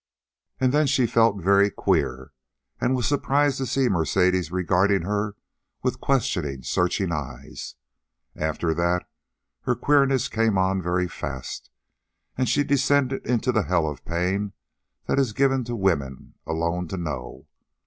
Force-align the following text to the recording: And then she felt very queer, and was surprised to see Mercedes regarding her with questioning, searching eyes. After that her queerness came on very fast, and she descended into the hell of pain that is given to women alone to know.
And 0.59 0.73
then 0.73 0.87
she 0.87 1.05
felt 1.05 1.37
very 1.43 1.69
queer, 1.69 2.31
and 2.79 2.95
was 2.95 3.05
surprised 3.07 3.59
to 3.59 3.67
see 3.67 3.87
Mercedes 3.87 4.51
regarding 4.51 5.03
her 5.03 5.35
with 5.83 6.01
questioning, 6.01 6.63
searching 6.63 7.11
eyes. 7.11 7.75
After 8.35 8.73
that 8.73 9.07
her 9.65 9.75
queerness 9.75 10.27
came 10.27 10.57
on 10.57 10.81
very 10.81 11.07
fast, 11.07 11.69
and 12.35 12.49
she 12.49 12.63
descended 12.63 13.27
into 13.27 13.51
the 13.51 13.65
hell 13.65 13.85
of 13.87 14.03
pain 14.03 14.53
that 15.05 15.19
is 15.19 15.33
given 15.33 15.63
to 15.65 15.75
women 15.75 16.33
alone 16.47 16.87
to 16.87 16.97
know. 16.97 17.45